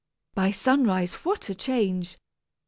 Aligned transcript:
By 0.33 0.49
sunrise 0.49 1.13
what 1.23 1.47
a 1.51 1.53
change! 1.53 2.17